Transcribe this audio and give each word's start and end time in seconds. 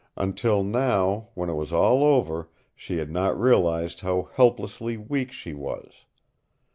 Until 0.17 0.63
now, 0.63 1.29
when 1.35 1.47
it 1.47 1.53
was 1.53 1.71
all 1.71 2.03
over, 2.03 2.49
she 2.75 2.97
had 2.97 3.11
not 3.11 3.39
realized 3.39 3.99
how 3.99 4.29
helplessly 4.33 4.97
weak 4.97 5.31
she 5.31 5.53
was. 5.53 6.05